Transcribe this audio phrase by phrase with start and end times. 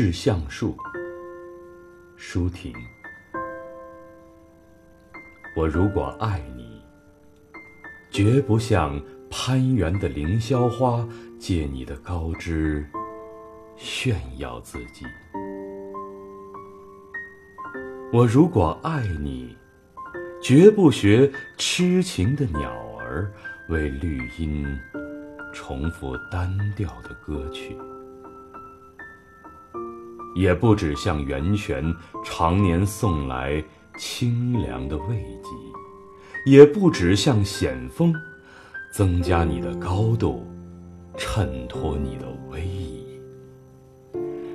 [0.00, 0.76] 致橡树，
[2.14, 2.72] 舒婷。
[5.56, 6.80] 我如果爱你，
[8.08, 11.04] 绝不像攀援的凌霄花，
[11.36, 12.88] 借你的高枝
[13.76, 15.04] 炫耀自己。
[18.12, 19.58] 我如果爱你，
[20.40, 22.70] 绝不学痴情的鸟
[23.00, 23.32] 儿，
[23.68, 24.64] 为绿荫
[25.52, 27.76] 重复单调的歌曲。
[30.38, 31.84] 也不止向源泉
[32.24, 33.60] 常年送来
[33.98, 35.50] 清凉的慰藉，
[36.46, 38.14] 也不止向险峰
[38.92, 40.46] 增加你的高度，
[41.16, 43.04] 衬托你的威仪，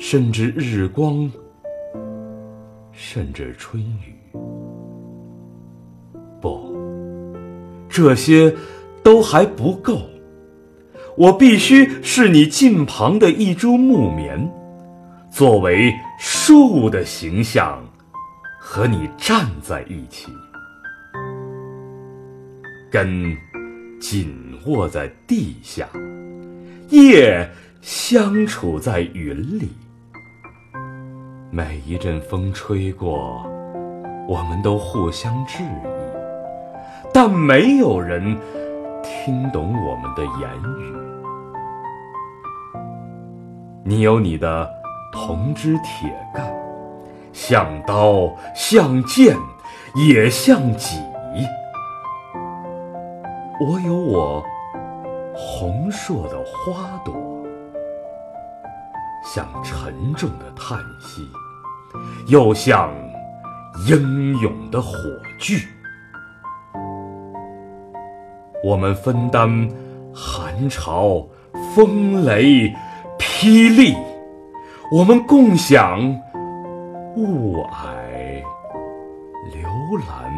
[0.00, 1.30] 甚至日光，
[2.90, 4.18] 甚至春雨。
[6.40, 6.74] 不，
[7.88, 8.52] 这些
[9.04, 10.00] 都还不够，
[11.16, 14.57] 我必须是你近旁的一株木棉。
[15.38, 17.80] 作为树的形象，
[18.58, 20.32] 和你站在一起，
[22.90, 23.36] 根
[24.00, 24.34] 紧
[24.66, 25.86] 握在地下，
[26.88, 27.48] 叶
[27.80, 29.70] 相处在云里。
[31.52, 33.46] 每一阵风吹过，
[34.28, 35.86] 我们都互相质疑，
[37.14, 38.36] 但没有人
[39.04, 40.96] 听懂我们的言语。
[43.84, 44.77] 你有你的。
[45.12, 46.52] 铜枝铁干，
[47.32, 49.36] 像刀，像剑，
[49.94, 50.96] 也像戟。
[53.60, 54.44] 我有我
[55.34, 57.14] 红硕的花朵，
[59.24, 61.28] 像沉重的叹息，
[62.28, 62.92] 又像
[63.86, 64.94] 英勇的火
[65.40, 65.60] 炬。
[68.62, 69.68] 我们分担
[70.14, 71.26] 寒潮、
[71.74, 72.72] 风雷、
[73.18, 73.96] 霹雳。
[74.90, 76.00] 我们共享
[77.14, 78.42] 雾霭、
[79.52, 79.68] 流
[80.08, 80.32] 岚、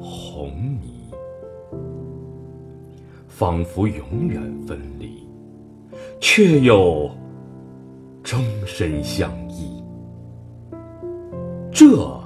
[0.00, 0.50] 红
[0.82, 1.14] 霓，
[3.28, 5.24] 仿佛永远分离，
[6.18, 7.08] 却又
[8.24, 9.80] 终身相依。
[11.70, 12.20] 这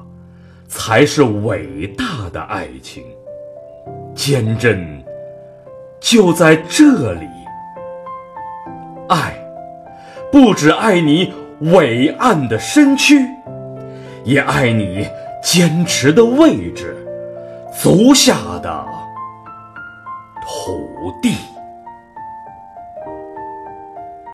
[0.67, 3.05] 才是伟大的爱情，
[4.15, 5.05] 坚贞
[6.01, 7.27] 就在这里。
[9.11, 9.40] 爱。
[10.33, 13.27] 不只爱你伟岸的身躯，
[14.25, 15.07] 也爱你
[15.43, 16.97] 坚持的位置，
[17.83, 18.87] 足下的
[20.43, 21.35] 土地。